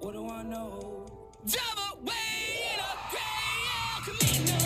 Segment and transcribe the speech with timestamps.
[0.00, 1.06] What do I know?
[1.46, 2.12] Double way
[2.74, 4.58] in a gray El Camino.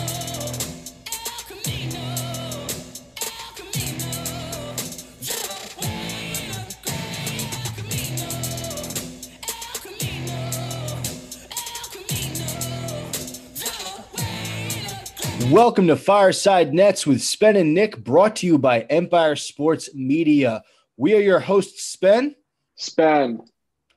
[15.51, 20.63] Welcome to Fireside Nets with Spen and Nick, brought to you by Empire Sports Media.
[20.97, 22.35] We are your hosts, Spen.
[22.75, 23.41] Spen,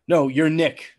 [0.07, 0.93] No, you're Nick.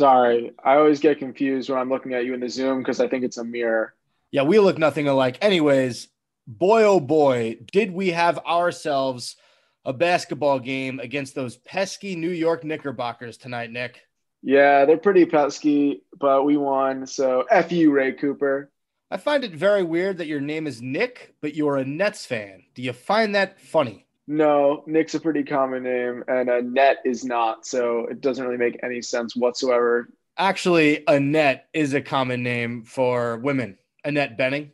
[0.00, 0.52] Sorry.
[0.64, 3.22] I always get confused when I'm looking at you in the Zoom because I think
[3.22, 3.94] it's a mirror.
[4.30, 5.36] Yeah, we look nothing alike.
[5.42, 6.08] Anyways,
[6.46, 9.36] boy, oh boy, did we have ourselves
[9.84, 14.00] a basketball game against those pesky New York Knickerbockers tonight, Nick.
[14.42, 17.06] Yeah, they're pretty pesky, but we won.
[17.06, 18.70] So F you, Ray Cooper.
[19.10, 22.62] I find it very weird that your name is Nick, but you're a Nets fan.
[22.74, 24.06] Do you find that funny?
[24.30, 27.66] No, Nick's a pretty common name, and a net is not.
[27.66, 30.08] So it doesn't really make any sense whatsoever.
[30.38, 33.76] Actually, Annette is a common name for women.
[34.04, 34.70] Annette Bening.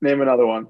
[0.00, 0.68] Name another one.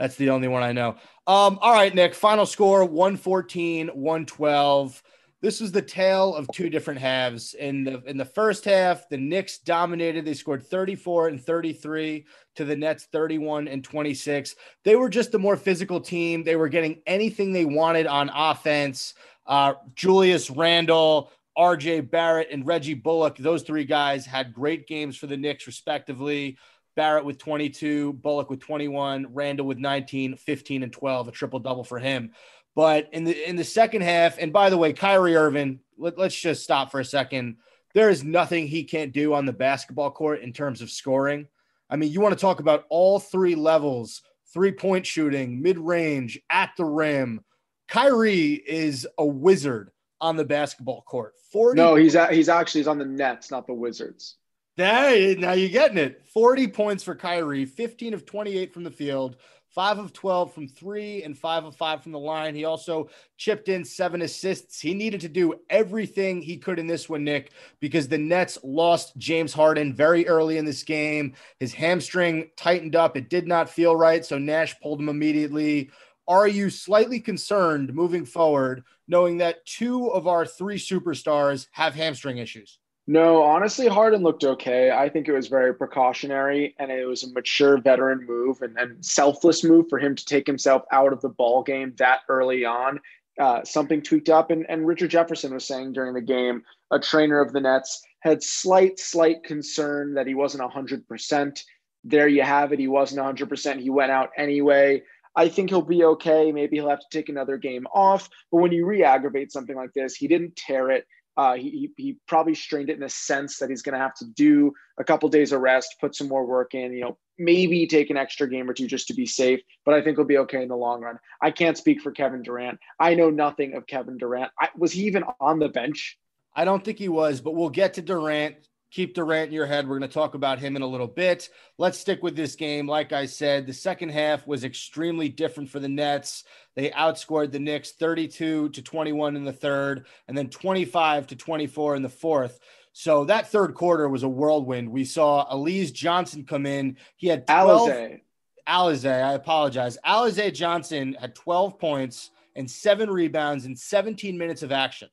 [0.00, 0.96] That's the only one I know.
[1.28, 2.16] Um, all right, Nick.
[2.16, 5.02] Final score 114, 112.
[5.46, 7.54] This was the tale of two different halves.
[7.54, 10.24] In the in the first half, the Knicks dominated.
[10.24, 14.56] They scored 34 and 33 to the Nets 31 and 26.
[14.82, 16.42] They were just a more physical team.
[16.42, 19.14] They were getting anything they wanted on offense.
[19.46, 25.28] Uh, Julius Randle, RJ Barrett, and Reggie Bullock, those three guys had great games for
[25.28, 26.58] the Knicks, respectively.
[26.96, 31.84] Barrett with 22, Bullock with 21, Randle with 19, 15, and 12, a triple double
[31.84, 32.32] for him.
[32.76, 36.38] But in the in the second half, and by the way, Kyrie Irving, let, let's
[36.38, 37.56] just stop for a second.
[37.94, 41.48] There is nothing he can't do on the basketball court in terms of scoring.
[41.88, 46.38] I mean, you want to talk about all three levels three point shooting, mid range,
[46.50, 47.42] at the rim.
[47.88, 51.34] Kyrie is a wizard on the basketball court.
[51.52, 54.36] 40 No, he's a, he's actually he's on the Nets, not the Wizards.
[54.76, 56.26] Hey, now you're getting it.
[56.34, 59.36] 40 points for Kyrie, 15 of 28 from the field,
[59.76, 62.54] 5 of 12 from three, and 5 of 5 from the line.
[62.54, 64.80] He also chipped in seven assists.
[64.80, 69.18] He needed to do everything he could in this one, Nick, because the Nets lost
[69.18, 71.34] James Harden very early in this game.
[71.60, 73.18] His hamstring tightened up.
[73.18, 74.24] It did not feel right.
[74.24, 75.90] So Nash pulled him immediately.
[76.26, 82.38] Are you slightly concerned moving forward, knowing that two of our three superstars have hamstring
[82.38, 82.78] issues?
[83.08, 84.90] No, honestly, Harden looked okay.
[84.90, 89.04] I think it was very precautionary and it was a mature veteran move and, and
[89.04, 93.00] selfless move for him to take himself out of the ball game that early on.
[93.38, 97.38] Uh, something tweaked up, and, and Richard Jefferson was saying during the game, a trainer
[97.38, 101.60] of the Nets had slight, slight concern that he wasn't 100%.
[102.02, 102.78] There you have it.
[102.78, 103.78] He wasn't 100%.
[103.78, 105.02] He went out anyway.
[105.36, 106.50] I think he'll be okay.
[106.50, 108.30] Maybe he'll have to take another game off.
[108.50, 111.06] But when you re aggravate something like this, he didn't tear it.
[111.36, 114.24] Uh, he, he, probably strained it in a sense that he's going to have to
[114.24, 118.08] do a couple days of rest, put some more work in, you know, maybe take
[118.08, 119.60] an extra game or two just to be safe.
[119.84, 121.18] But I think he'll be okay in the long run.
[121.42, 122.78] I can't speak for Kevin Durant.
[122.98, 124.50] I know nothing of Kevin Durant.
[124.58, 126.18] I, was he even on the bench?
[126.54, 128.56] I don't think he was, but we'll get to Durant.
[128.90, 129.88] Keep Durant in your head.
[129.88, 131.48] We're going to talk about him in a little bit.
[131.76, 132.86] Let's stick with this game.
[132.86, 136.44] Like I said, the second half was extremely different for the Nets.
[136.74, 141.96] They outscored the Knicks 32 to 21 in the third, and then 25 to 24
[141.96, 142.60] in the fourth.
[142.92, 144.90] So that third quarter was a whirlwind.
[144.90, 146.96] We saw Elise Johnson come in.
[147.16, 147.90] He had 12.
[147.90, 148.20] Alize.
[148.66, 149.98] Alize, I apologize.
[150.04, 155.08] Alize Johnson had 12 points and seven rebounds in 17 minutes of action.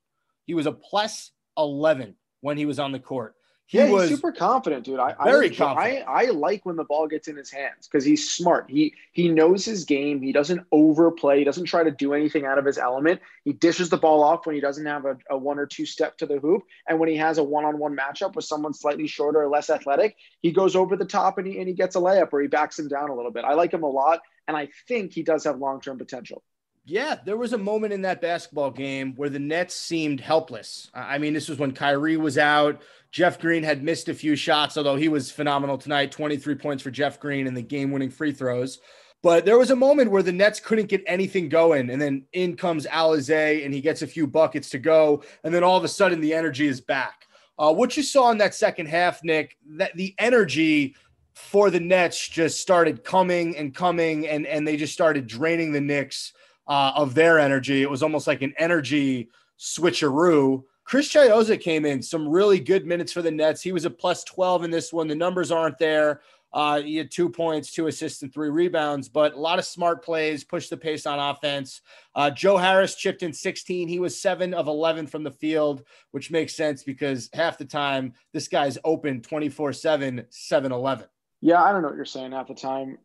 [0.45, 3.35] He was a plus 11 when he was on the court.
[3.65, 4.99] He yeah, was he's super confident, dude.
[4.99, 6.05] I very I, confident.
[6.07, 8.69] I, I like when the ball gets in his hands because he's smart.
[8.69, 10.21] He he knows his game.
[10.21, 11.39] He doesn't overplay.
[11.39, 13.21] He doesn't try to do anything out of his element.
[13.45, 16.17] He dishes the ball off when he doesn't have a, a one or two step
[16.17, 19.07] to the hoop, and when he has a one on one matchup with someone slightly
[19.07, 21.99] shorter or less athletic, he goes over the top and he and he gets a
[21.99, 23.45] layup or he backs him down a little bit.
[23.45, 26.43] I like him a lot, and I think he does have long term potential.
[26.85, 30.91] Yeah, there was a moment in that basketball game where the Nets seemed helpless.
[30.93, 32.81] I mean, this was when Kyrie was out.
[33.09, 36.91] Jeff Green had missed a few shots, although he was phenomenal tonight 23 points for
[36.91, 38.79] Jeff Green and the game winning free throws.
[39.21, 41.89] But there was a moment where the Nets couldn't get anything going.
[41.89, 45.23] And then in comes Alize and he gets a few buckets to go.
[45.45, 47.27] And then all of a sudden the energy is back.
[47.57, 50.95] Uh, what you saw in that second half, Nick, that the energy
[51.33, 55.81] for the Nets just started coming and coming, and, and they just started draining the
[55.81, 56.33] Knicks
[56.67, 57.81] uh, of their energy.
[57.81, 59.29] It was almost like an energy
[59.59, 60.63] switcheroo.
[60.85, 63.61] Chris Chiozza came in some really good minutes for the Nets.
[63.61, 65.07] He was a plus 12 in this one.
[65.07, 66.21] The numbers aren't there.
[66.53, 70.05] Uh, he had two points, two assists, and three rebounds, but a lot of smart
[70.05, 71.81] plays, pushed the pace on offense.
[72.13, 73.87] Uh, Joe Harris chipped in 16.
[73.87, 78.13] He was seven of 11 from the field, which makes sense because half the time
[78.33, 81.07] this guy's open 24 7, 7 11.
[81.41, 82.99] Yeah, I don't know what you're saying half the time,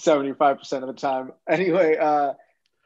[0.00, 1.32] 75% of the time.
[1.48, 2.32] Anyway, uh,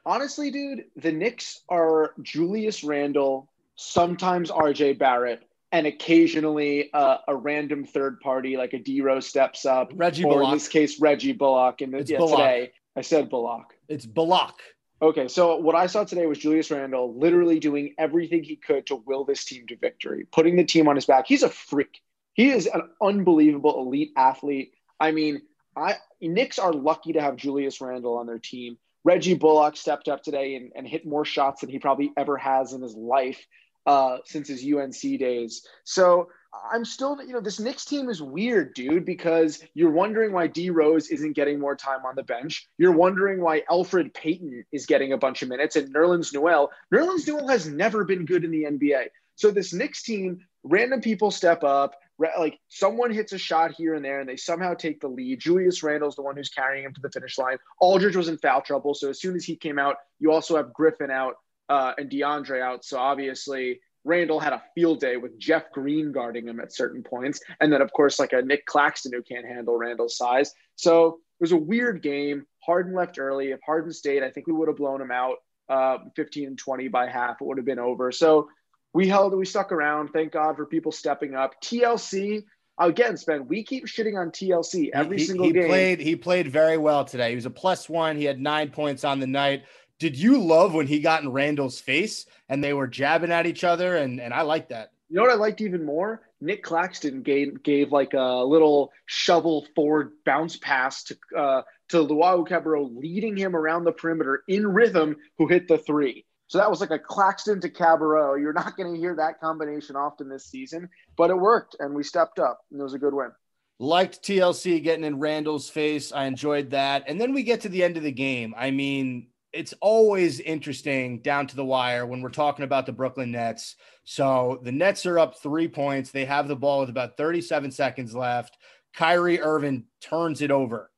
[0.04, 5.42] honestly, dude, the Knicks are Julius Randle, sometimes RJ Barrett,
[5.72, 10.42] and occasionally uh, a random third party like a D Rose steps up, Reggie or
[10.42, 11.80] in this case, Reggie Bullock.
[11.80, 12.38] And yeah, Bullock.
[12.38, 13.74] today I said Bullock.
[13.88, 14.56] It's Balak.
[15.02, 18.96] Okay, so what I saw today was Julius Randle literally doing everything he could to
[18.96, 21.26] will this team to victory, putting the team on his back.
[21.26, 22.02] He's a freak.
[22.34, 24.74] He is an unbelievable elite athlete.
[24.98, 25.42] I mean,
[25.74, 28.76] I Knicks are lucky to have Julius Randle on their team.
[29.04, 32.72] Reggie Bullock stepped up today and, and hit more shots than he probably ever has
[32.72, 33.44] in his life
[33.86, 35.66] uh, since his UNC days.
[35.84, 36.28] So
[36.72, 40.70] I'm still, you know, this Knicks team is weird, dude, because you're wondering why D
[40.70, 42.68] Rose isn't getting more time on the bench.
[42.76, 46.70] You're wondering why Elfrid Payton is getting a bunch of minutes and Nerlens Noel.
[46.92, 49.06] Nerlens Noel has never been good in the NBA.
[49.36, 51.94] So this Knicks team, random people step up,
[52.38, 55.40] like someone hits a shot here and there, and they somehow take the lead.
[55.40, 57.56] Julius Randle's the one who's carrying him to the finish line.
[57.80, 60.72] Aldridge was in foul trouble, so as soon as he came out, you also have
[60.72, 61.34] Griffin out
[61.68, 62.84] uh, and DeAndre out.
[62.84, 67.40] So obviously, Randle had a field day with Jeff Green guarding him at certain points.
[67.60, 70.52] And then, of course, like a Nick Claxton who can't handle Randle's size.
[70.76, 72.46] So it was a weird game.
[72.64, 73.50] Harden left early.
[73.50, 75.36] If Harden stayed, I think we would have blown him out
[75.68, 77.40] uh, 15 and 20 by half.
[77.40, 78.10] It would have been over.
[78.10, 78.48] So
[78.92, 80.08] we held, we stuck around.
[80.08, 81.60] Thank God for people stepping up.
[81.62, 82.44] TLC,
[82.78, 85.68] again, Spen, we keep shitting on TLC every he, single he game.
[85.68, 87.30] played he played very well today.
[87.30, 88.16] He was a plus one.
[88.16, 89.64] He had nine points on the night.
[89.98, 93.64] Did you love when he got in Randle's face and they were jabbing at each
[93.64, 93.96] other?
[93.96, 94.92] And and I like that.
[95.08, 96.22] You know what I liked even more?
[96.40, 102.96] Nick Claxton gave gave like a little shovel forward bounce pass to uh, to Luwawu-Cabarrot,
[102.96, 106.24] leading him around the perimeter in rhythm, who hit the three.
[106.50, 108.40] So that was like a Claxton to Cabarrot.
[108.40, 112.02] You're not going to hear that combination often this season, but it worked, and we
[112.02, 113.30] stepped up, and it was a good win.
[113.78, 116.10] Liked TLC getting in Randle's face.
[116.10, 117.04] I enjoyed that.
[117.06, 118.52] And then we get to the end of the game.
[118.58, 123.30] I mean, it's always interesting down to the wire when we're talking about the Brooklyn
[123.30, 123.76] Nets.
[124.02, 126.10] So the Nets are up three points.
[126.10, 128.58] They have the ball with about 37 seconds left.
[128.96, 130.90] Kyrie Irving turns it over.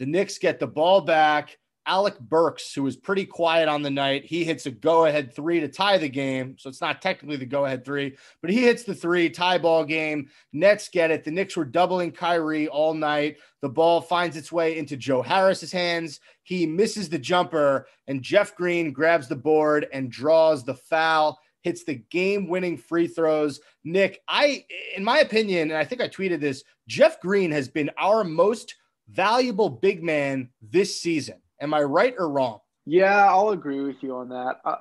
[0.00, 1.56] The Knicks get the ball back.
[1.88, 5.58] Alec Burks, who was pretty quiet on the night, he hits a go ahead three
[5.58, 6.54] to tie the game.
[6.58, 9.84] So it's not technically the go ahead three, but he hits the three, tie ball
[9.84, 10.28] game.
[10.52, 11.24] Nets get it.
[11.24, 13.38] The Knicks were doubling Kyrie all night.
[13.62, 16.20] The ball finds its way into Joe Harris's hands.
[16.42, 21.40] He misses the jumper, and Jeff Green grabs the board and draws the foul.
[21.62, 23.60] Hits the game-winning free throws.
[23.82, 24.64] Nick, I,
[24.96, 26.62] in my opinion, and I think I tweeted this.
[26.86, 28.76] Jeff Green has been our most
[29.08, 31.42] valuable big man this season.
[31.60, 32.60] Am I right or wrong?
[32.90, 34.60] Yeah, I'll agree with you on that.
[34.64, 34.76] Uh,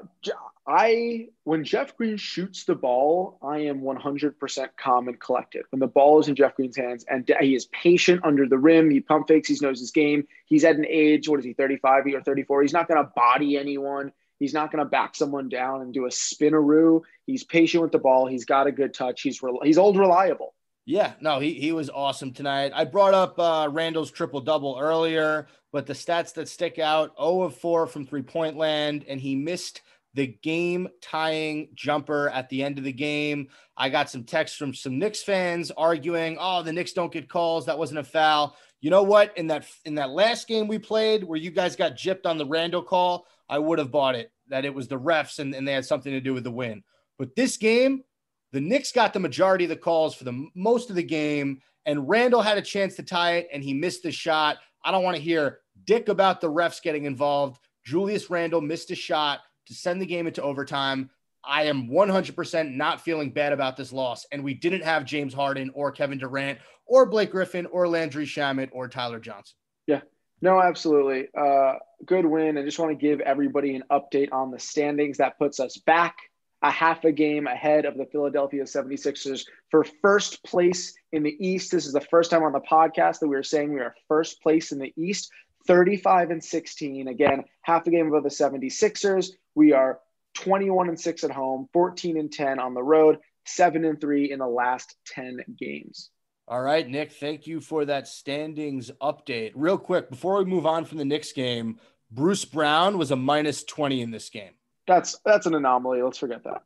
[0.66, 5.64] I when Jeff Green shoots the ball, I am 100% calm and collected.
[5.72, 8.90] When the ball is in Jeff Green's hands and he is patient under the rim,
[8.90, 10.26] he pump fakes, he knows his game.
[10.46, 12.62] He's at an age, what is he, 35 or 34?
[12.62, 14.14] He's not going to body anyone.
[14.40, 17.02] He's not going to back someone down and do a spinaroo.
[17.26, 18.28] He's patient with the ball.
[18.28, 19.22] He's got a good touch.
[19.22, 20.54] He's rel- he's old reliable.
[20.88, 22.72] Yeah, no, he, he was awesome tonight.
[22.74, 27.42] I brought up uh, Randle's triple double earlier, but the stats that stick out 0
[27.42, 29.82] of 4 from three point land, and he missed
[30.14, 33.50] the game tying jumper at the end of the game.
[33.76, 37.66] I got some texts from some Knicks fans arguing, "Oh, the Knicks don't get calls.
[37.66, 39.38] That wasn't a foul." You know what?
[39.38, 42.46] In that in that last game we played where you guys got gypped on the
[42.46, 45.74] Randall call, I would have bought it that it was the refs and, and they
[45.74, 46.84] had something to do with the win.
[47.20, 48.04] But this game,
[48.52, 52.08] the Knicks got the majority of the calls for the most of the game, and
[52.08, 54.58] Randle had a chance to tie it, and he missed the shot.
[54.84, 57.60] I don't want to hear dick about the refs getting involved.
[57.86, 61.10] Julius Randle missed a shot to send the game into overtime.
[61.44, 65.72] I am 100% not feeling bad about this loss, and we didn't have James Harden
[65.74, 69.56] or Kevin Durant or Blake Griffin or Landry Shamet or Tyler Johnson.
[69.88, 70.02] Yeah,
[70.42, 71.28] no, absolutely.
[71.38, 71.76] Uh,
[72.06, 72.58] good win.
[72.58, 75.18] I just want to give everybody an update on the standings.
[75.18, 76.18] That puts us back
[76.62, 81.72] a half a game ahead of the Philadelphia 76ers for first place in the East.
[81.72, 84.42] This is the first time on the podcast that we are saying we are first
[84.42, 85.32] place in the East,
[85.68, 87.08] 35 and 16.
[87.08, 89.30] Again, half a game above the 76ers.
[89.54, 90.00] We are
[90.36, 94.40] 21 and 6 at home, 14 and 10 on the road, 7 and 3 in
[94.40, 96.10] the last 10 games.
[96.48, 99.52] All right, Nick, thank you for that standings update.
[99.54, 103.64] Real quick, before we move on from the Knicks game, Bruce Brown was a minus
[103.66, 104.54] 20 in this game.
[104.88, 106.02] That's that's an anomaly.
[106.02, 106.64] Let's forget that.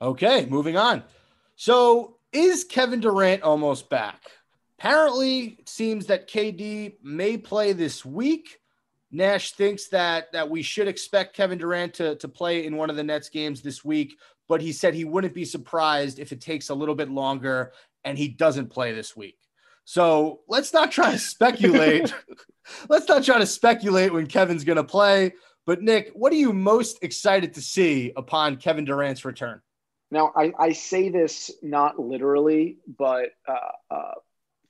[0.00, 1.02] Okay, moving on.
[1.56, 4.22] So, is Kevin Durant almost back?
[4.78, 8.58] Apparently, it seems that KD may play this week.
[9.10, 12.96] Nash thinks that that we should expect Kevin Durant to, to play in one of
[12.96, 14.16] the Nets games this week,
[14.48, 17.72] but he said he wouldn't be surprised if it takes a little bit longer
[18.04, 19.38] and he doesn't play this week.
[19.84, 22.12] So let's not try to speculate.
[22.88, 25.34] let's not try to speculate when Kevin's going to play.
[25.66, 29.60] But Nick, what are you most excited to see upon Kevin Durant's return?
[30.10, 34.12] Now, I, I say this not literally, but uh, uh,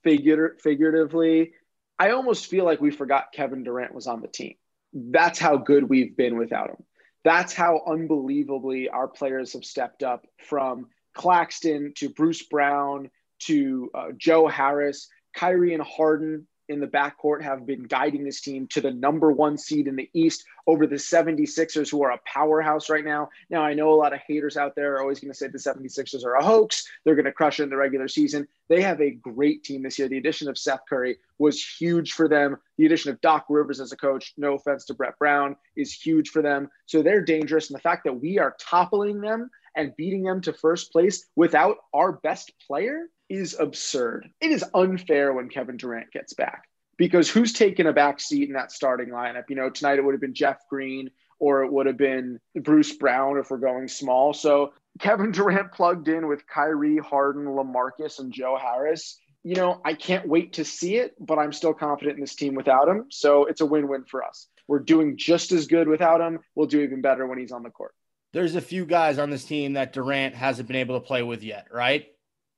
[0.03, 1.53] figure, figuratively.
[1.99, 4.55] I almost feel like we forgot Kevin Durant was on the team.
[4.93, 6.85] That's how good we've been without him.
[7.25, 13.11] That's how unbelievably our players have stepped up from Claxton to Bruce Brown
[13.41, 15.09] to uh, Joe Harris.
[15.35, 19.57] Kyrie and Harden in the backcourt have been guiding this team to the number one
[19.59, 23.29] seed in the East over the 76ers, who are a powerhouse right now.
[23.51, 25.59] Now, I know a lot of haters out there are always going to say the
[25.59, 26.87] 76ers are a hoax.
[27.05, 28.49] They're going to crush it in the regular season.
[28.69, 30.09] They have a great team this year.
[30.09, 32.57] The addition of Seth Curry was huge for them.
[32.79, 36.31] The addition of Doc Rivers as a coach, no offense to Brett Brown, is huge
[36.31, 36.71] for them.
[36.87, 37.69] So they're dangerous.
[37.69, 41.77] And the fact that we are toppling them and beating them to first place without
[41.93, 44.31] our best player is absurd.
[44.41, 46.65] It is unfair when Kevin Durant gets back
[46.97, 49.45] because who's taking a back seat in that starting lineup?
[49.49, 52.97] You know, tonight it would have been Jeff Green or it would have been Bruce
[52.97, 54.33] Brown if we're going small.
[54.33, 59.19] So Kevin Durant plugged in with Kyrie, Harden, LaMarcus, and Joe Harris.
[59.43, 62.55] You know, I can't wait to see it, but I'm still confident in this team
[62.55, 63.07] without him.
[63.11, 64.47] So it's a win win for us.
[64.69, 66.39] We're doing just as good without him.
[66.55, 67.95] We'll do even better when he's on the court.
[68.33, 71.43] There's a few guys on this team that Durant hasn't been able to play with
[71.43, 72.07] yet, right?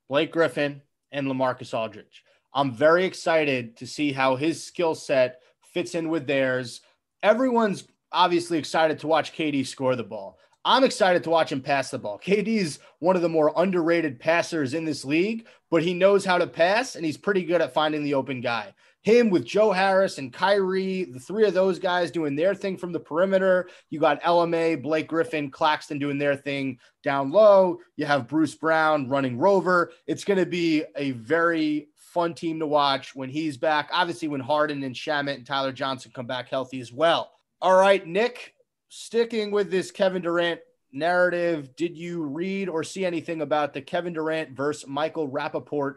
[0.09, 0.83] Blake Griffin
[1.13, 2.25] and Lamarcus Aldridge.
[2.55, 5.41] I'm very excited to see how his skill set
[5.73, 6.81] fits in with theirs.
[7.23, 10.39] Everyone's obviously excited to watch KD score the ball.
[10.67, 12.19] I'm excited to watch him pass the ball.
[12.19, 16.37] KD is one of the more underrated passers in this league, but he knows how
[16.37, 18.75] to pass and he's pretty good at finding the open guy
[19.07, 22.91] him with Joe Harris and Kyrie, the three of those guys doing their thing from
[22.91, 23.69] the perimeter.
[23.89, 27.79] You got LMA, Blake Griffin, Claxton doing their thing down low.
[27.95, 29.93] You have Bruce Brown running Rover.
[30.09, 33.91] It's going to be a very fun team to watch when he's back.
[33.93, 37.31] Obviously, when Harden and Shamet and Tyler Johnson come back healthy as well.
[37.63, 38.55] All right, Nick,
[38.89, 40.61] sticking with this Kevin Durant
[40.93, 45.97] narrative, did you read or see anything about the Kevin Durant versus Michael Rapaport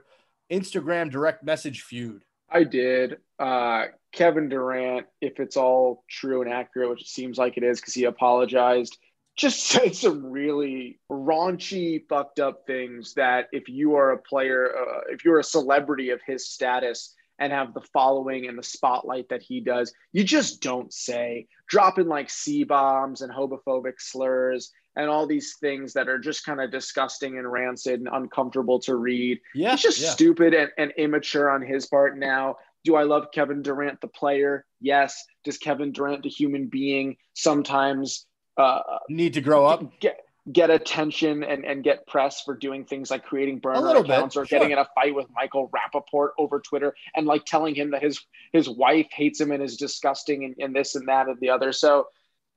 [0.51, 2.23] Instagram direct message feud?
[2.49, 3.17] I did.
[3.37, 7.79] Uh, Kevin Durant, if it's all true and accurate, which it seems like it is
[7.79, 8.97] because he apologized,
[9.35, 15.01] just said some really raunchy, fucked up things that if you are a player, uh,
[15.09, 19.41] if you're a celebrity of his status and have the following and the spotlight that
[19.41, 21.47] he does, you just don't say.
[21.67, 26.59] Dropping like C bombs and homophobic slurs and all these things that are just kind
[26.59, 29.39] of disgusting and rancid and uncomfortable to read.
[29.55, 30.09] Yeah, it's just yeah.
[30.09, 32.17] stupid and, and immature on his part.
[32.17, 34.65] Now, do I love Kevin Durant, the player?
[34.81, 35.23] Yes.
[35.43, 38.25] Does Kevin Durant, the human being, sometimes
[38.57, 39.99] uh, Need to grow up.
[39.99, 40.19] get
[40.51, 44.35] get attention and, and get press for doing things like creating burner little bit, accounts
[44.35, 44.59] or sure.
[44.59, 48.25] getting in a fight with Michael Rapaport over Twitter and like telling him that his
[48.51, 51.71] his wife hates him and is disgusting and, and this and that and the other.
[51.71, 52.07] So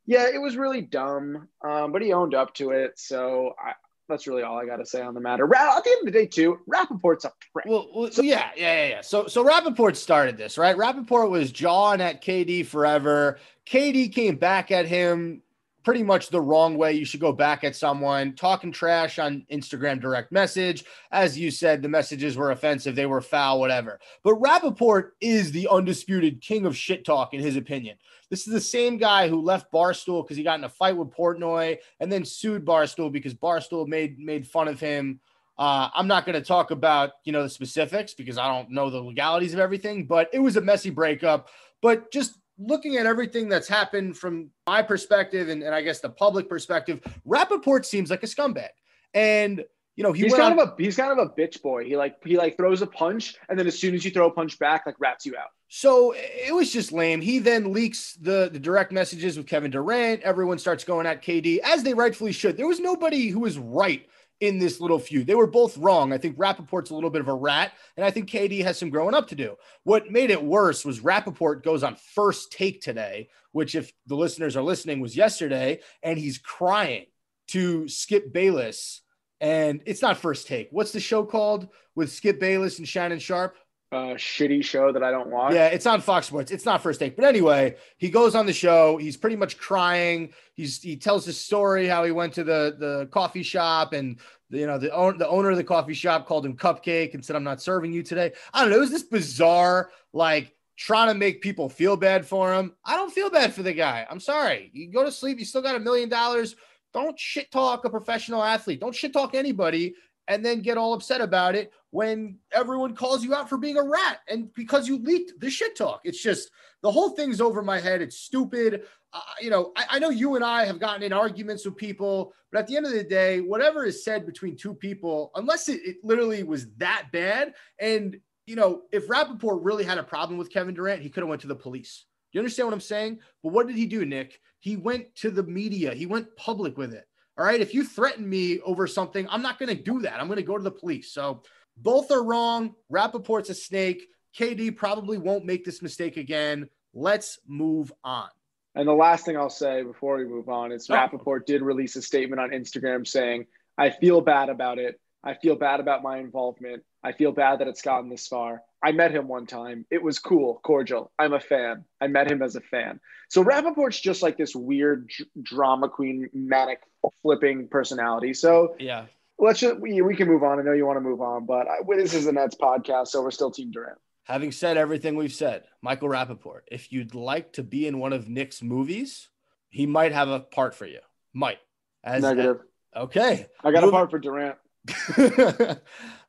[0.06, 2.98] yeah, it was really dumb, um, but he owned up to it.
[2.98, 3.72] So I,
[4.08, 5.46] that's really all I got to say on the matter.
[5.46, 7.66] Ra- At the end of the day, too, Rapaport's a prick.
[7.66, 9.00] Well, well so yeah, yeah, yeah, yeah.
[9.00, 10.76] So, so Rapaport started this, right?
[10.76, 13.38] Rapaport was jawing at KD forever.
[13.66, 15.42] KD came back at him
[15.82, 16.92] pretty much the wrong way.
[16.92, 20.84] You should go back at someone talking trash on Instagram direct message.
[21.10, 24.00] As you said, the messages were offensive, they were foul, whatever.
[24.22, 27.96] But Rapaport is the undisputed king of shit talk, in his opinion.
[28.30, 31.10] This is the same guy who left Barstool because he got in a fight with
[31.10, 35.20] Portnoy and then sued Barstool because Barstool made made fun of him.
[35.58, 38.88] Uh, I'm not going to talk about you know the specifics because I don't know
[38.88, 41.48] the legalities of everything, but it was a messy breakup.
[41.82, 46.10] But just looking at everything that's happened from my perspective and, and I guess the
[46.10, 48.68] public perspective, Rapaport seems like a scumbag.
[49.14, 49.64] And
[49.96, 51.84] you know, he he's kind of a he's kind of a bitch boy.
[51.84, 54.30] He like he like throws a punch and then as soon as you throw a
[54.30, 55.48] punch back, like wraps you out.
[55.68, 57.22] So it was just lame.
[57.22, 60.20] He then leaks the, the direct messages with Kevin Durant.
[60.20, 62.58] Everyone starts going at KD as they rightfully should.
[62.58, 64.06] There was nobody who was right
[64.42, 65.28] in this little feud.
[65.28, 66.12] They were both wrong.
[66.12, 68.90] I think Rapaport's a little bit of a rat, and I think KD has some
[68.90, 69.56] growing up to do.
[69.84, 74.56] What made it worse was Rapaport goes on first take today, which, if the listeners
[74.56, 77.06] are listening, was yesterday, and he's crying
[77.48, 79.02] to Skip Bayless.
[79.40, 80.68] And it's not first take.
[80.72, 83.56] What's the show called with Skip Bayless and Shannon Sharpe?
[83.92, 85.52] Uh, shitty show that I don't watch.
[85.52, 86.50] Yeah, it's on Fox Sports.
[86.50, 87.14] It's not first take.
[87.14, 88.96] But anyway, he goes on the show.
[88.96, 90.32] He's pretty much crying.
[90.54, 94.18] He's he tells his story how he went to the the coffee shop and
[94.52, 97.44] you know, the, the owner of the coffee shop called him cupcake and said, I'm
[97.44, 98.32] not serving you today.
[98.52, 98.76] I don't know.
[98.76, 102.74] It was this bizarre, like trying to make people feel bad for him.
[102.84, 104.06] I don't feel bad for the guy.
[104.08, 104.70] I'm sorry.
[104.74, 106.54] You go to sleep, you still got a million dollars.
[106.92, 108.80] Don't shit talk a professional athlete.
[108.80, 109.94] Don't shit talk anybody
[110.28, 113.82] and then get all upset about it when everyone calls you out for being a
[113.82, 116.00] rat and because you leaked the shit talk.
[116.04, 116.50] It's just
[116.82, 118.02] the whole thing's over my head.
[118.02, 118.82] It's stupid.
[119.12, 122.32] Uh, you know, I, I know you and I have gotten in arguments with people,
[122.50, 125.80] but at the end of the day, whatever is said between two people, unless it,
[125.84, 130.50] it literally was that bad, and you know, if Rapaport really had a problem with
[130.50, 132.06] Kevin Durant, he could have went to the police.
[132.32, 133.20] You understand what I'm saying?
[133.42, 134.40] But what did he do, Nick?
[134.60, 135.94] He went to the media.
[135.94, 137.06] He went public with it.
[137.38, 137.60] All right.
[137.60, 140.20] If you threaten me over something, I'm not going to do that.
[140.20, 141.12] I'm going to go to the police.
[141.12, 141.42] So
[141.76, 142.74] both are wrong.
[142.92, 144.06] Rapaport's a snake.
[144.38, 146.68] KD probably won't make this mistake again.
[146.94, 148.28] Let's move on.
[148.74, 150.94] And the last thing I'll say before we move on is Oh.
[150.94, 153.46] Rapaport did release a statement on Instagram saying,
[153.76, 155.00] I feel bad about it.
[155.24, 156.82] I feel bad about my involvement.
[157.04, 158.62] I feel bad that it's gotten this far.
[158.82, 159.86] I met him one time.
[159.90, 161.10] It was cool, cordial.
[161.18, 161.84] I'm a fan.
[162.00, 163.00] I met him as a fan.
[163.28, 166.80] So Rapaport's just like this weird dr- drama queen, manic
[167.22, 168.34] flipping personality.
[168.34, 169.06] So Yeah.
[169.38, 170.58] let's just, we, we can move on.
[170.58, 173.22] I know you want to move on, but I, this is a Nets podcast, so
[173.22, 173.98] we're still Team Durant.
[174.24, 178.28] Having said everything we've said, Michael Rapaport, if you'd like to be in one of
[178.28, 179.28] Nick's movies,
[179.70, 181.00] he might have a part for you.
[181.32, 181.58] Might.
[182.04, 182.60] As, Negative.
[182.94, 183.46] okay.
[183.64, 184.56] I got a part for Durant.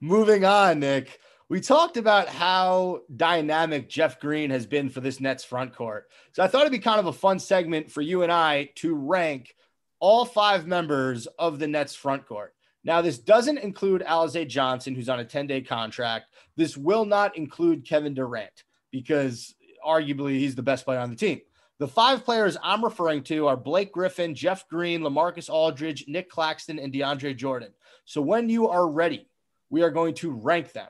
[0.02, 1.20] Moving on, Nick.
[1.50, 6.10] We talked about how dynamic Jeff Green has been for this Nets front court.
[6.32, 8.96] So I thought it'd be kind of a fun segment for you and I to
[8.96, 9.56] rank
[10.00, 12.54] all five members of the Nets front court.
[12.84, 16.28] Now, this doesn't include Alize Johnson, who's on a 10 day contract.
[16.58, 19.56] This will not include Kevin Durant because
[19.86, 21.42] arguably he's the best player on the team.
[21.80, 26.80] The five players I'm referring to are Blake Griffin, Jeff Green, Lamarcus Aldridge, Nick Claxton,
[26.80, 27.74] and DeAndre Jordan.
[28.06, 29.28] So when you are ready,
[29.70, 30.88] we are going to rank them.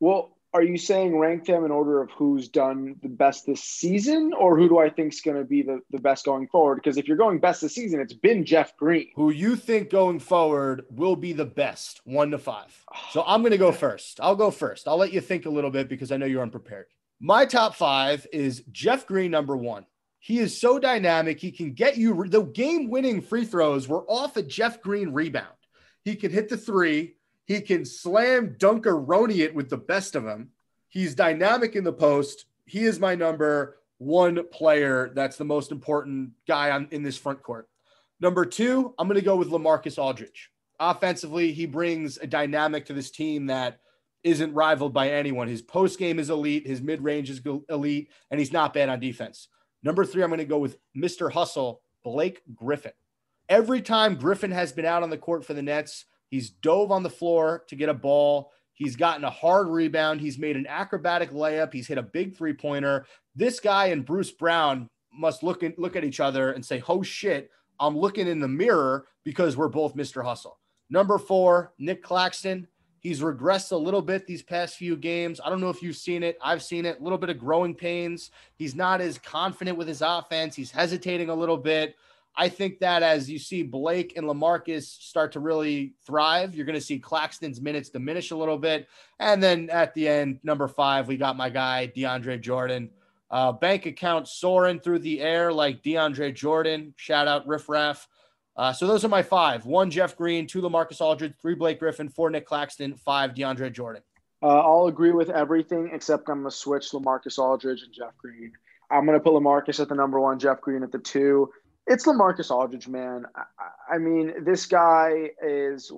[0.00, 4.32] Well, are you saying rank them in order of who's done the best this season,
[4.38, 6.76] or who do I think is going to be the, the best going forward?
[6.76, 9.08] Because if you're going best this season, it's been Jeff Green.
[9.16, 12.84] Who you think going forward will be the best, one to five.
[13.12, 14.20] So I'm going to go first.
[14.20, 14.86] I'll go first.
[14.86, 16.86] I'll let you think a little bit because I know you're unprepared.
[17.18, 19.86] My top five is Jeff Green, number one.
[20.18, 21.40] He is so dynamic.
[21.40, 25.48] He can get you the game winning free throws were off a Jeff Green rebound.
[26.04, 27.14] He can hit the three.
[27.44, 30.50] He can slam dunkeroni it with the best of them.
[30.88, 32.46] He's dynamic in the post.
[32.66, 35.12] He is my number one player.
[35.14, 37.68] That's the most important guy on in this front court.
[38.20, 40.50] Number two, I'm going to go with Lamarcus Aldridge.
[40.78, 43.80] Offensively, he brings a dynamic to this team that
[44.22, 45.48] isn't rivaled by anyone.
[45.48, 49.00] His post game is elite, his mid range is elite, and he's not bad on
[49.00, 49.48] defense.
[49.82, 51.32] Number three, I'm going to go with Mr.
[51.32, 52.92] Hustle, Blake Griffin.
[53.48, 57.02] Every time Griffin has been out on the court for the Nets, he's dove on
[57.02, 58.52] the floor to get a ball.
[58.74, 60.20] He's gotten a hard rebound.
[60.20, 61.72] He's made an acrobatic layup.
[61.72, 63.06] He's hit a big three pointer.
[63.34, 67.50] This guy and Bruce Brown must look look at each other and say, "Oh shit,
[67.78, 70.24] I'm looking in the mirror because we're both Mr.
[70.24, 72.66] Hustle." Number four, Nick Claxton.
[73.00, 75.40] He's regressed a little bit these past few games.
[75.44, 76.38] I don't know if you've seen it.
[76.42, 77.00] I've seen it.
[77.00, 78.30] A little bit of growing pains.
[78.54, 80.54] He's not as confident with his offense.
[80.54, 81.96] He's hesitating a little bit.
[82.34, 86.78] I think that as you see Blake and Lamarcus start to really thrive, you're going
[86.78, 88.88] to see Claxton's minutes diminish a little bit.
[89.18, 92.90] And then at the end, number five, we got my guy, DeAndre Jordan.
[93.30, 96.94] Uh, bank account soaring through the air like DeAndre Jordan.
[96.96, 98.08] Shout out Riff Raff.
[98.56, 102.10] Uh, so those are my five: one Jeff Green, two Lamarcus Aldridge, three Blake Griffin,
[102.10, 104.02] four Nick Claxton, five DeAndre Jordan.
[104.42, 108.52] Uh, I'll agree with everything except I'm going to switch Lamarcus Aldridge and Jeff Green.
[108.90, 111.50] I'm going to put Lamarcus at the number one, Jeff Green at the two.
[111.86, 113.26] It's Lamarcus Aldridge, man.
[113.34, 115.90] I, I- mean, this guy is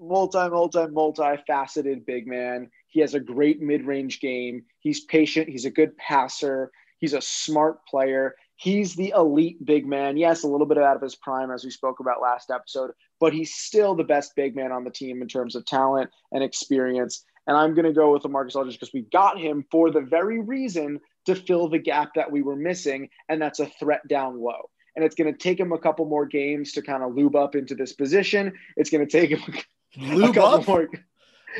[0.00, 2.70] multi, multi, multi-faceted big man.
[2.88, 4.64] He has a great mid-range game.
[4.80, 5.48] He's patient.
[5.48, 6.70] He's a good passer.
[6.98, 8.34] He's a smart player.
[8.56, 10.16] He's the elite big man.
[10.16, 13.34] Yes, a little bit out of his prime, as we spoke about last episode, but
[13.34, 17.22] he's still the best big man on the team in terms of talent and experience.
[17.46, 20.40] And I'm going to go with Lamarcus Aldridge because we got him for the very
[20.40, 24.70] reason to fill the gap that we were missing, and that's a threat down low.
[24.96, 27.54] And it's going to take him a couple more games to kind of lube up
[27.54, 28.54] into this position.
[28.76, 30.88] It's going to take him a Lube couple up, more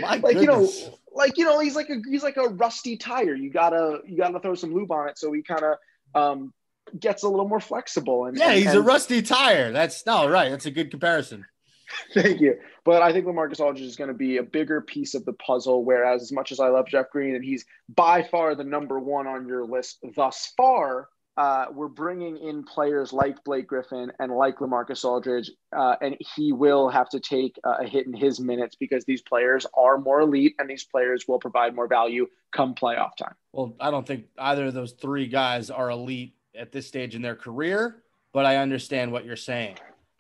[0.01, 0.69] my like you know
[1.15, 4.39] like you know he's like a he's like a rusty tire you gotta you gotta
[4.41, 5.77] throw some lube on it so he kind of
[6.15, 6.53] um
[6.99, 9.73] gets a little more flexible and Yeah, and- he's a rusty tire.
[9.73, 10.51] That's no right.
[10.51, 11.47] That's a good comparison.
[12.15, 15.25] thank you but i think lamarcus aldridge is going to be a bigger piece of
[15.25, 18.65] the puzzle whereas as much as i love jeff green and he's by far the
[18.65, 24.11] number one on your list thus far uh, we're bringing in players like Blake Griffin
[24.19, 28.41] and like Lamarcus Aldridge, uh, and he will have to take a hit in his
[28.41, 32.75] minutes because these players are more elite and these players will provide more value come
[32.75, 33.35] playoff time.
[33.53, 37.23] Well, I don't think either of those three guys are elite at this stage in
[37.23, 39.77] their career, but I understand what you're saying.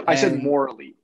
[0.06, 0.96] I said more elite.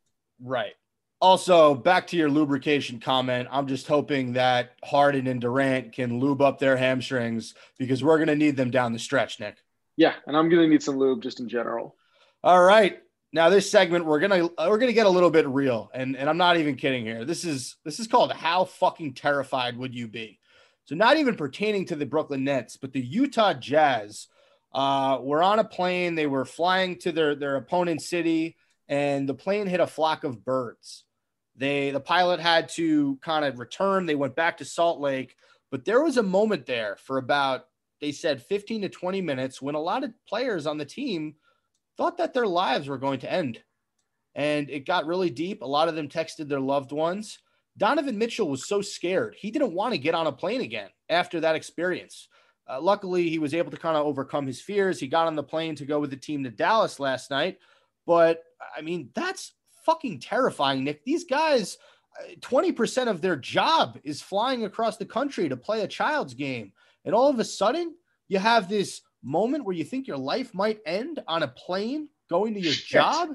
[0.42, 0.74] Right.
[1.20, 3.48] Also, back to your lubrication comment.
[3.50, 8.26] I'm just hoping that Harden and Durant can lube up their hamstrings because we're going
[8.26, 9.61] to need them down the stretch, Nick.
[9.96, 11.96] Yeah, and I'm gonna need some lube just in general.
[12.42, 12.98] All right.
[13.32, 16.36] Now this segment we're to we're to get a little bit real and and I'm
[16.36, 17.24] not even kidding here.
[17.24, 20.38] This is this is called how fucking terrified would you be?
[20.84, 24.28] So not even pertaining to the Brooklyn Nets, but the Utah Jazz
[24.74, 28.56] uh were on a plane, they were flying to their their opponent's city
[28.88, 31.04] and the plane hit a flock of birds.
[31.56, 34.06] They the pilot had to kind of return.
[34.06, 35.36] They went back to Salt Lake,
[35.70, 37.66] but there was a moment there for about
[38.02, 41.36] they said 15 to 20 minutes when a lot of players on the team
[41.96, 43.62] thought that their lives were going to end.
[44.34, 45.62] And it got really deep.
[45.62, 47.38] A lot of them texted their loved ones.
[47.78, 49.36] Donovan Mitchell was so scared.
[49.38, 52.28] He didn't want to get on a plane again after that experience.
[52.68, 54.98] Uh, luckily, he was able to kind of overcome his fears.
[54.98, 57.58] He got on the plane to go with the team to Dallas last night.
[58.04, 58.42] But
[58.76, 59.52] I mean, that's
[59.84, 61.04] fucking terrifying, Nick.
[61.04, 61.78] These guys,
[62.20, 66.72] uh, 20% of their job is flying across the country to play a child's game.
[67.04, 67.94] And all of a sudden,
[68.28, 72.54] you have this moment where you think your life might end on a plane going
[72.54, 72.88] to your Shit.
[72.88, 73.30] job.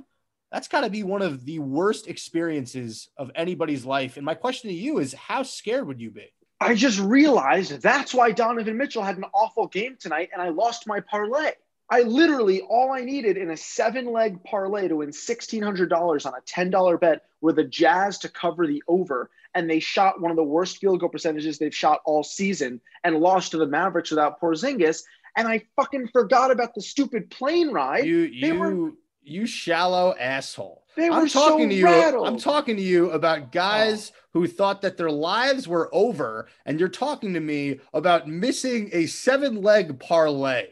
[0.51, 4.17] That's got to be one of the worst experiences of anybody's life.
[4.17, 6.31] And my question to you is how scared would you be?
[6.59, 10.87] I just realized that's why Donovan Mitchell had an awful game tonight and I lost
[10.87, 11.51] my parlay.
[11.89, 16.41] I literally, all I needed in a seven leg parlay to win $1,600 on a
[16.41, 19.29] $10 bet were the Jazz to cover the over.
[19.55, 23.17] And they shot one of the worst field goal percentages they've shot all season and
[23.17, 25.03] lost to the Mavericks without Porzingis.
[25.37, 28.05] And I fucking forgot about the stupid plane ride.
[28.05, 28.91] You They you were-
[29.23, 30.83] you shallow asshole.
[30.95, 31.85] They I'm were talking so to you.
[31.85, 32.27] rattled.
[32.27, 34.39] I'm talking to you about guys oh.
[34.39, 39.05] who thought that their lives were over, and you're talking to me about missing a
[39.05, 40.69] seven leg parlay.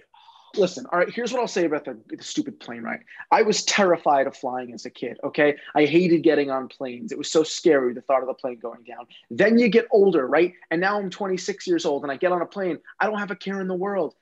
[0.57, 3.03] Listen, all right, here's what I'll say about the, the stupid plane ride.
[3.31, 5.57] I was terrified of flying as a kid, okay?
[5.75, 7.11] I hated getting on planes.
[7.11, 9.07] It was so scary, the thought of the plane going down.
[9.29, 10.53] Then you get older, right?
[10.71, 12.79] And now I'm 26 years old and I get on a plane.
[12.99, 14.15] I don't have a care in the world.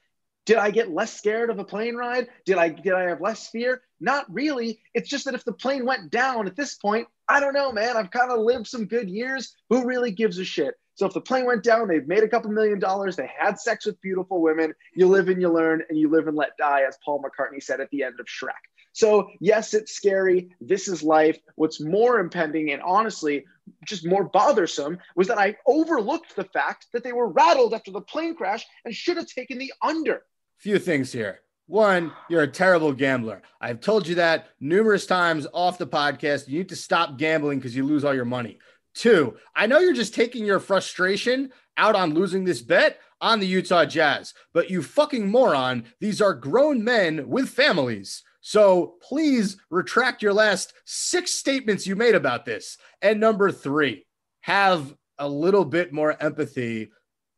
[0.45, 2.27] Did I get less scared of a plane ride?
[2.45, 3.81] Did I did I have less fear?
[4.01, 4.81] Not really.
[4.93, 7.95] It's just that if the plane went down at this point, I don't know, man.
[7.95, 9.55] I've kind of lived some good years.
[9.69, 10.75] Who really gives a shit?
[10.95, 13.85] So if the plane went down, they've made a couple million dollars, they had sex
[13.85, 16.97] with beautiful women, you live and you learn and you live and let die, as
[17.03, 18.51] Paul McCartney said at the end of Shrek.
[18.93, 20.55] So, yes, it's scary.
[20.61, 21.39] This is life.
[21.55, 23.45] What's more impending and honestly
[23.85, 28.01] just more bothersome was that I overlooked the fact that they were rattled after the
[28.01, 30.23] plane crash and should have taken the under.
[30.59, 31.39] Few things here.
[31.67, 33.41] One, you're a terrible gambler.
[33.61, 36.47] I've told you that numerous times off the podcast.
[36.47, 38.59] You need to stop gambling because you lose all your money.
[38.93, 43.47] Two, I know you're just taking your frustration out on losing this bet on the
[43.47, 48.21] Utah Jazz, but you fucking moron, these are grown men with families.
[48.41, 52.77] So please retract your last six statements you made about this.
[53.01, 54.05] And number three,
[54.41, 56.91] have a little bit more empathy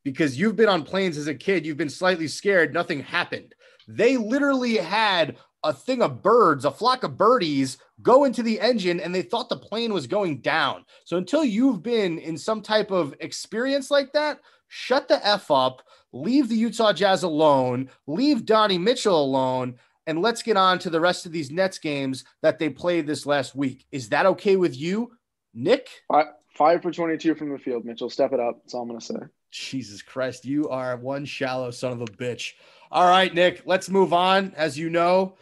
[0.04, 1.64] because you've been on planes as a kid.
[1.64, 2.74] You've been slightly scared.
[2.74, 3.54] Nothing happened.
[3.86, 9.00] They literally had a thing of birds, a flock of birdies go into the engine
[9.00, 10.84] and they thought the plane was going down.
[11.04, 15.82] So until you've been in some type of experience like that, shut the F up,
[16.12, 21.00] leave the Utah Jazz alone, leave Donnie Mitchell alone, and let's get on to the
[21.00, 23.86] rest of these Nets games that they played this last week.
[23.90, 25.12] Is that okay with you,
[25.52, 25.88] Nick?
[26.08, 28.10] Five, five for 22 from the field, Mitchell.
[28.10, 28.58] Step it up.
[28.62, 29.16] That's all I'm going to say.
[29.50, 32.52] Jesus Christ, you are one shallow son of a bitch.
[32.92, 34.54] All right, Nick, let's move on.
[34.56, 35.34] As you know,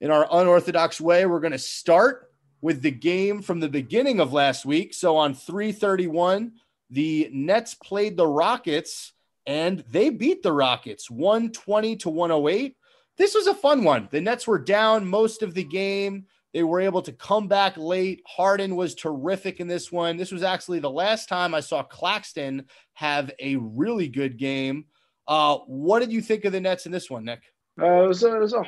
[0.00, 2.30] in our unorthodox way, we're going to start
[2.60, 4.94] with the game from the beginning of last week.
[4.94, 6.52] So on 331,
[6.90, 9.12] the Nets played the Rockets
[9.44, 12.76] and they beat the Rockets 120 to 108.
[13.18, 14.08] This was a fun one.
[14.10, 16.26] The Nets were down most of the game.
[16.52, 18.22] They were able to come back late.
[18.24, 20.16] Harden was terrific in this one.
[20.16, 24.86] This was actually the last time I saw Claxton have a really good game.
[25.26, 27.42] Uh, what did you think of the Nets in this one, Nick?
[27.80, 28.62] Uh, it, was a, it was a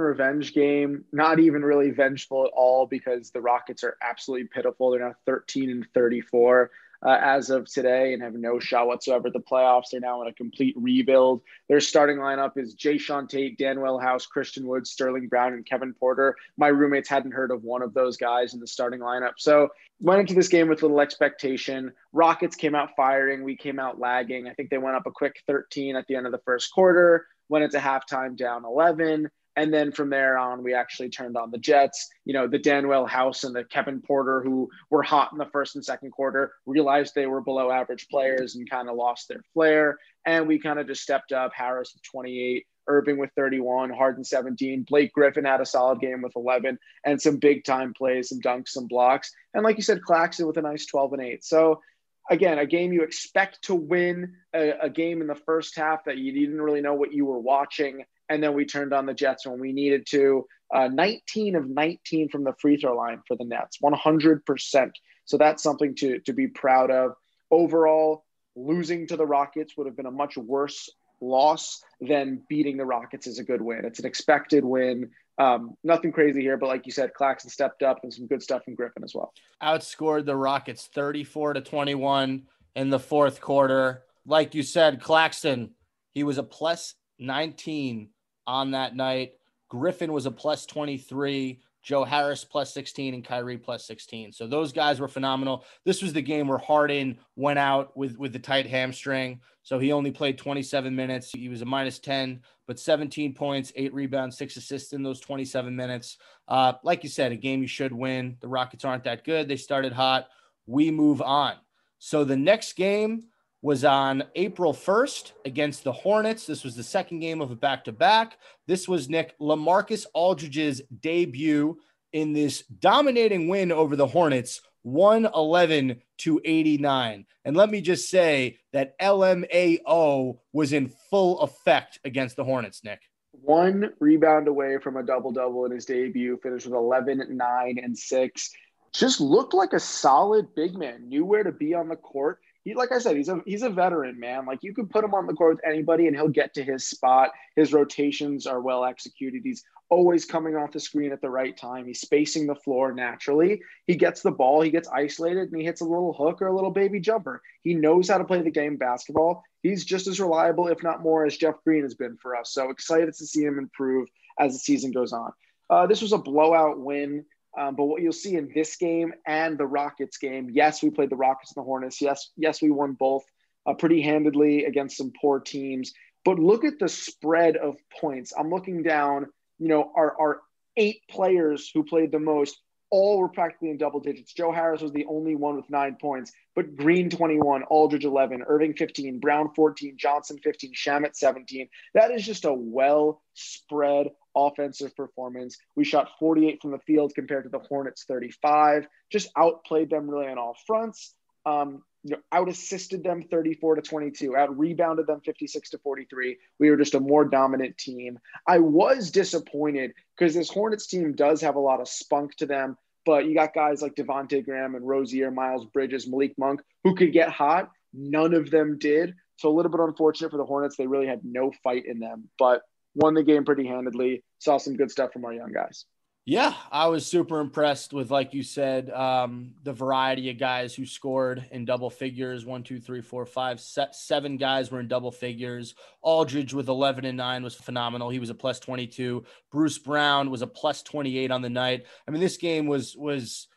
[0.00, 1.04] revenge game.
[1.12, 4.90] Not even really vengeful at all because the Rockets are absolutely pitiful.
[4.90, 6.70] They're now 13 and 34.
[7.04, 9.90] Uh, as of today and have no shot whatsoever at the playoffs.
[9.90, 11.42] They're now in a complete rebuild.
[11.68, 16.34] Their starting lineup is Jae'Sean Tate, Danuel House, Christian Woods, Sterling Brown, and Kevin Porter.
[16.56, 19.34] My roommates hadn't heard of one of those guys in the starting lineup.
[19.36, 19.68] So
[20.00, 21.92] went into this game with little expectation.
[22.12, 23.44] Rockets came out firing.
[23.44, 24.48] We came out lagging.
[24.48, 27.26] I think they went up a quick 13 at the end of the first quarter,
[27.48, 29.28] went into halftime down 11.
[29.56, 32.08] And then from there on, we actually turned on the Jets.
[32.24, 35.76] You know, the Danuel House and the Kevin Porter, who were hot in the first
[35.76, 39.98] and second quarter, realized they were below average players and kind of lost their flair.
[40.26, 41.52] And we kind of just stepped up.
[41.54, 44.82] Harris with 28, Irving with 31, Harden 17.
[44.88, 48.70] Blake Griffin had a solid game with 11 and some big time plays, some dunks,
[48.70, 49.32] some blocks.
[49.54, 51.44] And like you said, Claxton with a nice 12 and 8.
[51.44, 51.80] So,
[52.28, 56.18] again, a game you expect to win, a, a game in the first half that
[56.18, 59.46] you didn't really know what you were watching and then we turned on the Jets
[59.46, 60.46] when we needed to.
[60.72, 64.90] Uh, 19 of 19 from the free throw line for the Nets, 100%.
[65.24, 67.12] So that's something to, to be proud of.
[67.50, 68.24] Overall,
[68.56, 73.26] losing to the Rockets would have been a much worse loss than beating the Rockets
[73.26, 73.84] is a good win.
[73.84, 75.10] It's an expected win.
[75.38, 78.64] Um, nothing crazy here, but like you said, Claxton stepped up and some good stuff
[78.64, 79.32] from Griffin as well.
[79.62, 82.42] Outscored the Rockets 34 to 21
[82.76, 84.04] in the fourth quarter.
[84.26, 85.70] Like you said, Claxton,
[86.12, 88.10] he was a plus 19
[88.46, 89.34] on that night.
[89.68, 94.32] Griffin was a plus 23, Joe Harris plus 16, and Kyrie plus 16.
[94.32, 95.64] So those guys were phenomenal.
[95.84, 99.40] This was the game where Harden went out with, with the tight hamstring.
[99.62, 101.30] So he only played 27 minutes.
[101.30, 105.74] He was a minus 10, but 17 points, eight rebounds, six assists in those 27
[105.74, 106.18] minutes.
[106.46, 108.36] Uh, like you said, a game you should win.
[108.40, 109.48] The Rockets aren't that good.
[109.48, 110.28] They started hot.
[110.66, 111.54] We move on.
[111.98, 113.24] So the next game
[113.64, 116.44] was on April 1st against the Hornets.
[116.44, 118.36] This was the second game of a back to back.
[118.66, 121.78] This was Nick Lamarcus Aldridge's debut
[122.12, 127.24] in this dominating win over the Hornets, 111 to 89.
[127.46, 133.00] And let me just say that LMAO was in full effect against the Hornets, Nick.
[133.30, 137.96] One rebound away from a double double in his debut, finished with 11, 9, and
[137.96, 138.50] 6.
[138.92, 142.74] Just looked like a solid big man, knew where to be on the court he
[142.74, 144.46] like I said, he's a he's a veteran, man.
[144.46, 146.86] Like you could put him on the court with anybody and he'll get to his
[146.86, 147.30] spot.
[147.56, 149.42] His rotations are well executed.
[149.44, 151.86] He's always coming off the screen at the right time.
[151.86, 153.60] He's spacing the floor naturally.
[153.86, 156.54] He gets the ball, he gets isolated, and he hits a little hook or a
[156.54, 157.42] little baby jumper.
[157.62, 159.42] He knows how to play the game basketball.
[159.62, 162.52] He's just as reliable, if not more, as Jeff Green has been for us.
[162.52, 165.32] So excited to see him improve as the season goes on.
[165.70, 167.24] Uh, this was a blowout win.
[167.56, 171.10] Um, but what you'll see in this game and the Rockets game, yes, we played
[171.10, 172.00] the Rockets and the Hornets.
[172.00, 173.24] Yes, yes, we won both
[173.66, 175.92] uh, pretty handedly against some poor teams.
[176.24, 178.32] But look at the spread of points.
[178.36, 179.26] I'm looking down.
[179.58, 180.40] You know, our our
[180.76, 182.58] eight players who played the most
[182.90, 184.32] all were practically in double digits.
[184.32, 188.74] Joe Harris was the only one with nine points, but Green 21, Aldridge 11, Irving
[188.74, 191.68] 15, Brown 14, Johnson 15, Shamet 17.
[191.94, 195.58] That is just a well spread offensive performance.
[195.76, 198.86] We shot 48 from the field compared to the Hornets 35.
[199.10, 201.14] Just outplayed them really on all fronts.
[201.46, 206.36] Um, you know, out assisted them 34 to 22, out rebounded them 56 to 43.
[206.58, 208.18] We were just a more dominant team.
[208.46, 212.76] I was disappointed because this Hornets team does have a lot of spunk to them,
[213.06, 217.12] but you got guys like Devonte Graham and Rozier, Miles Bridges, Malik Monk who could
[217.12, 217.70] get hot.
[217.94, 219.14] None of them did.
[219.36, 220.76] So a little bit unfortunate for the Hornets.
[220.76, 222.62] They really had no fight in them, but
[222.94, 224.22] won the game pretty handedly.
[224.38, 225.84] Saw some good stuff from our young guys.
[226.26, 230.86] Yeah, I was super impressed with, like you said, um, the variety of guys who
[230.86, 232.46] scored in double figures.
[232.46, 235.74] One, two, three, four, five, seven guys were in double figures.
[236.00, 238.08] Aldridge with 11 and nine was phenomenal.
[238.08, 239.22] He was a plus 22.
[239.52, 241.84] Bruce Brown was a plus 28 on the night.
[242.08, 243.48] I mean, this game was was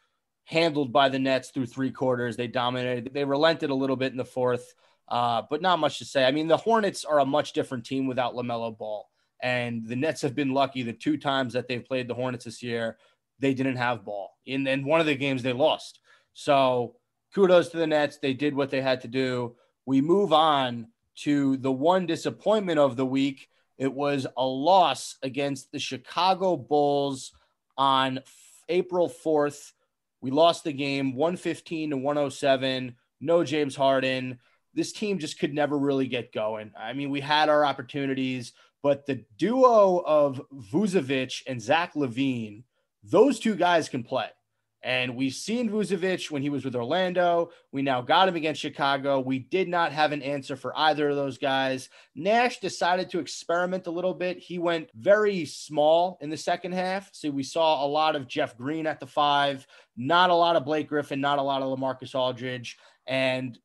[0.43, 2.35] handled by the Nets through three quarters.
[2.35, 3.11] They dominated.
[3.13, 4.73] They relented a little bit in the fourth,
[5.07, 6.25] uh, but not much to say.
[6.25, 9.09] I mean, the Hornets are a much different team without LaMelo Ball.
[9.41, 12.63] And the Nets have been lucky the two times that they've played the Hornets this
[12.63, 12.97] year,
[13.39, 14.37] they didn't have ball.
[14.45, 15.99] In, in one of the games, they lost.
[16.33, 16.95] So
[17.33, 18.17] kudos to the Nets.
[18.17, 19.55] They did what they had to do.
[19.85, 23.49] We move on to the one disappointment of the week.
[23.77, 27.31] It was a loss against the Chicago Bulls
[27.77, 28.19] on
[28.69, 29.71] April 4th.
[30.21, 32.95] We lost the game 115 to 107.
[33.21, 34.39] No James Harden.
[34.73, 36.71] This team just could never really get going.
[36.77, 38.53] I mean, we had our opportunities.
[38.83, 42.63] But the duo of Vucevic and Zach LaVine,
[43.03, 44.29] those two guys can play.
[44.83, 47.49] And we've seen Vucevic when he was with Orlando.
[47.71, 49.19] We now got him against Chicago.
[49.19, 51.89] We did not have an answer for either of those guys.
[52.15, 54.37] Nash decided to experiment a little bit.
[54.37, 57.09] He went very small in the second half.
[57.11, 59.65] So we saw a lot of Jeff Green at the five,
[59.97, 62.77] not a lot of Blake Griffin, not a lot of Lamarcus Aldridge.
[63.07, 63.57] And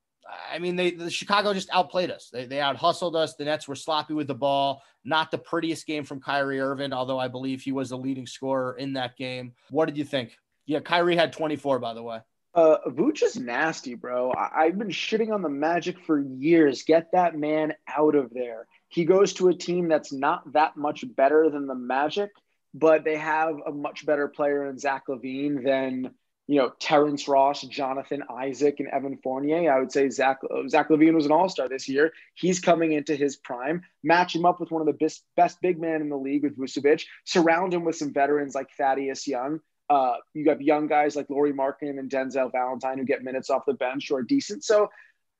[0.53, 2.31] I mean, they the Chicago just outplayed us.
[2.33, 3.35] They they out hustled us.
[3.35, 4.83] The Nets were sloppy with the ball.
[5.05, 8.77] Not the prettiest game from Kyrie Irving, although I believe he was the leading scorer
[8.77, 9.53] in that game.
[9.71, 10.37] What did you think?
[10.67, 12.21] Yeah, Kyrie had 24, by the way.
[12.55, 14.31] Uh, Vooch is nasty, bro.
[14.31, 16.83] I- I've been shitting on the Magic for years.
[16.85, 18.69] Get that man out of there.
[18.89, 22.31] He goes to a team that's not that much better than the Magic,
[22.75, 26.15] but they have a much better player in Zach LaVine than
[26.47, 29.73] you know Terrence Ross, Jonathan Isaac, and Evan Fournier.
[29.73, 32.13] I would say Zach Zach LaVine was an All Star this year.
[32.35, 33.83] He's coming into his prime.
[34.03, 36.59] Match him up with one of the best best big men in the league with
[36.59, 37.05] Vucevic.
[37.25, 39.61] Surround him with some veterans like Thaddeus Young.
[39.89, 43.67] Uh, you have young guys like Laurie Markin and Denzel Valentine who get minutes off
[43.67, 44.65] the bench or decent.
[44.65, 44.89] So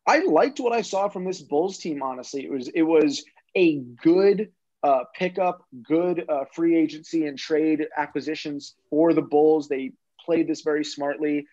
[0.07, 2.03] I liked what I saw from this Bulls team.
[2.03, 4.51] Honestly, it was it was a good
[4.83, 9.69] uh, pickup, good uh, free agency and trade acquisitions for the Bulls.
[9.69, 9.93] They
[10.25, 11.47] played this very smartly.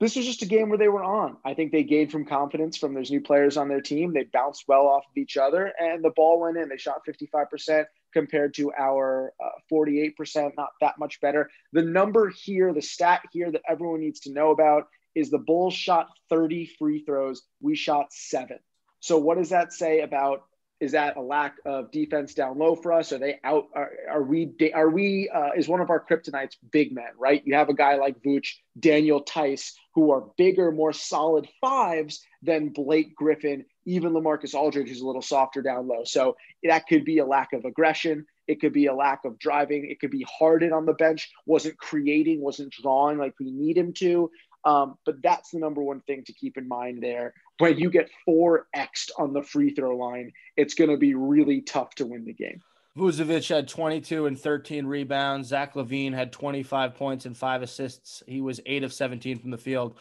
[0.00, 1.36] This was just a game where they were on.
[1.44, 4.12] I think they gained from confidence from those new players on their team.
[4.12, 6.68] They bounced well off of each other, and the ball went in.
[6.68, 11.48] They shot 55% compared to our uh, 48%, not that much better.
[11.72, 15.74] The number here, the stat here that everyone needs to know about is the Bulls
[15.74, 17.42] shot 30 free throws.
[17.60, 18.58] We shot seven.
[19.00, 20.44] So, what does that say about
[20.80, 23.12] is that a lack of defense down low for us?
[23.12, 23.68] Are they out?
[23.74, 24.52] Are, are we?
[24.74, 25.30] Are we?
[25.32, 27.12] Uh, is one of our kryptonites big men?
[27.18, 27.42] Right?
[27.44, 32.70] You have a guy like Vooch, Daniel Theis, who are bigger, more solid fives than
[32.70, 36.04] Blake Griffin, even Lamarcus Aldridge, who's a little softer down low.
[36.04, 38.26] So that could be a lack of aggression.
[38.46, 39.88] It could be a lack of driving.
[39.88, 43.92] It could be Harden on the bench wasn't creating, wasn't drawing like we need him
[43.94, 44.30] to.
[44.64, 47.34] Um, but that's the number one thing to keep in mind there.
[47.58, 51.60] When you get four X'd on the free throw line, it's going to be really
[51.60, 52.60] tough to win the game.
[52.96, 55.48] Vucevic had 22 and 13 rebounds.
[55.48, 58.22] Zach LaVine had 25 points and five assists.
[58.26, 59.98] He was eight of 17 from the field.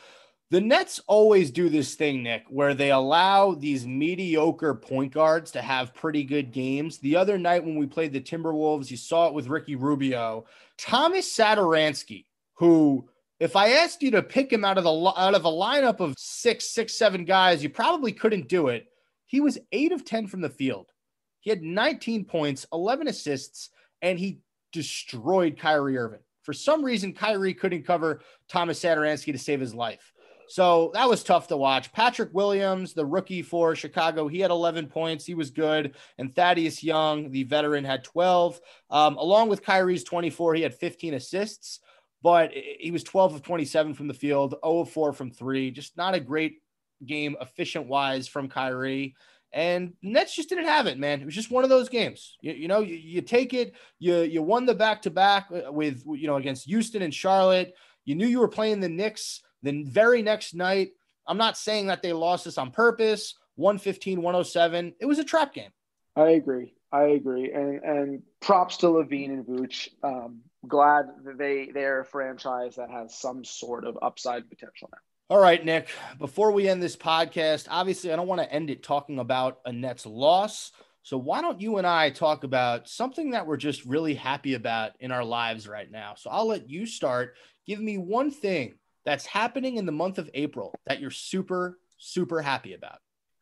[0.52, 5.62] The Nets always do this thing, Nick, where they allow these mediocre point guards to
[5.64, 7.00] have pretty good games.
[7.00, 10.46] The other night when we played the Timberwolves, you saw it with Ricky Rubio.
[10.78, 13.10] Thomas Satoransky, who
[13.44, 16.16] if I asked you to pick him out of the out of a lineup of
[16.18, 18.88] six, six, seven guys, you probably couldn't do it.
[19.26, 20.94] He was eight of 10 from the field.
[21.42, 23.70] He had 19 points, 11 assists,
[24.02, 24.40] and he
[24.72, 26.22] destroyed Kyrie Irving.
[26.44, 30.14] For some reason, Kyrie couldn't cover Thomas Satoransky to save his life.
[30.48, 31.92] So that was tough to watch.
[31.92, 35.26] Patrick Williams, the rookie for Chicago, he had 11 points.
[35.26, 35.96] He was good.
[36.18, 38.62] And Thaddeus Young, the veteran, had 12.
[38.90, 41.80] Um, along with Kyrie's 24, he had 15 assists
[42.24, 45.70] but he was 12 of 27 from the field, 0 of 4 from three.
[45.72, 46.62] Just not a great
[47.06, 49.16] game, efficient wise from Kyrie.
[49.52, 51.22] And Nets just didn't have it, man.
[51.22, 52.38] It was just one of those games.
[52.42, 53.74] You, you know, you, you, take it.
[54.00, 57.76] You you won the back to back with you know against Houston and Charlotte.
[58.06, 59.42] You knew you were playing the Knicks.
[59.62, 60.92] The very next night,
[61.28, 63.36] I'm not saying that they lost this on purpose.
[63.56, 64.96] 115, 107.
[65.00, 65.70] It was a trap game.
[66.16, 66.74] I agree.
[66.92, 67.52] I agree.
[67.52, 69.90] And and props to LaVine and Vooch.
[70.02, 75.00] Um, glad that they they're a franchise that has some sort of upside potential now.
[75.30, 75.90] All right, Nick.
[76.20, 79.72] Before we end this podcast, obviously I don't want to end it talking about a
[79.72, 80.72] Nets loss.
[81.02, 84.92] So why don't you and I talk about something that we're just really happy about
[85.00, 86.14] in our lives right now?
[86.16, 87.36] So I'll let you start.
[87.66, 92.42] Give me one thing that's happening in the month of April that you're super super
[92.42, 93.00] happy about.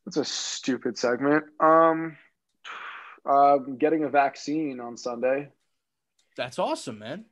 [0.08, 1.46] It's a stupid segment.
[1.60, 2.18] Um
[3.24, 5.50] uh, getting a vaccine on Sunday.
[6.38, 7.26] That's awesome, man.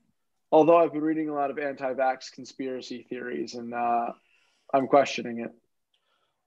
[0.52, 4.12] Although I've been reading a lot of anti-vax conspiracy theories, and uh,
[4.74, 5.52] I'm questioning it.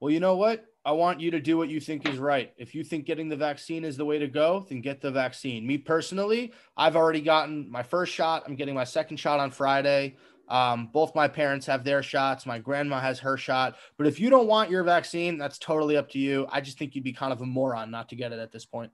[0.00, 0.64] Well, you know what?
[0.84, 2.52] I want you to do what you think is right.
[2.56, 5.64] If you think getting the vaccine is the way to go, then get the vaccine.
[5.64, 8.42] Me personally, I've already gotten my first shot.
[8.46, 10.16] I'm getting my second shot on Friday.
[10.48, 12.44] Um, both my parents have their shots.
[12.44, 13.76] My grandma has her shot.
[13.96, 16.48] But if you don't want your vaccine, that's totally up to you.
[16.50, 18.64] I just think you'd be kind of a moron not to get it at this
[18.64, 18.90] point.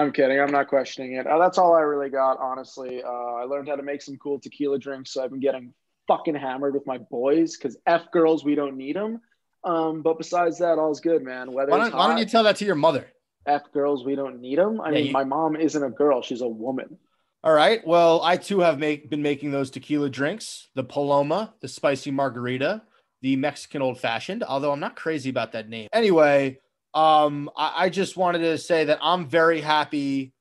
[0.00, 0.40] I'm kidding.
[0.40, 1.26] I'm not questioning it.
[1.26, 3.02] Uh, that's all I really got, honestly.
[3.04, 5.74] Uh, I learned how to make some cool tequila drinks, so I've been getting
[6.08, 9.20] fucking hammered with my boys because F girls, we don't need them.
[9.62, 11.52] Um, but besides that, all's good, man.
[11.52, 13.08] Whether why don't, why don't, you tell that to your mother?
[13.44, 14.80] F girls, we don't need them.
[14.80, 15.12] I yeah, mean, you...
[15.12, 16.96] my mom isn't a girl; she's a woman.
[17.44, 17.86] All right.
[17.86, 22.82] Well, I too have make, been making those tequila drinks: the Paloma, the spicy margarita,
[23.20, 24.44] the Mexican old fashioned.
[24.44, 25.88] Although I'm not crazy about that name.
[25.92, 26.58] Anyway,
[26.94, 30.32] um, I, I just wanted to say that I'm very happy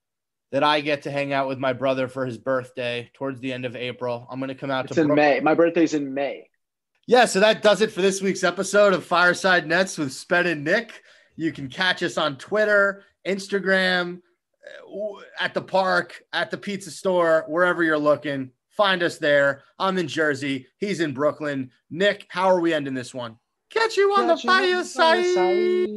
[0.52, 3.66] that I get to hang out with my brother for his birthday towards the end
[3.66, 4.28] of April.
[4.32, 5.30] I'm going to come out it's to in Brooklyn.
[5.30, 5.40] May.
[5.42, 6.50] My birthday's in May.
[7.08, 10.64] Yeah, so that does it for this week's episode of Fireside Nets with Spen and
[10.64, 11.02] Nick.
[11.36, 14.22] You can catch us on Twitter, Instagram,
[14.88, 18.52] uh, at the park, at the pizza store, wherever you're looking.
[18.70, 19.64] Find us there.
[19.78, 20.68] I'm in Jersey.
[20.78, 21.72] He's in Brooklyn.
[21.90, 23.38] Nick, how are we ending this one?
[23.72, 25.26] Catch you on the Catch you on the fireside.
[25.36, 25.90] fireside.